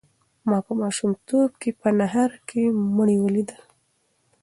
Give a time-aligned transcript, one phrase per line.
[0.49, 2.61] ما په ماشومتوب کې په نهر کې
[2.97, 3.59] مړي ولیدل.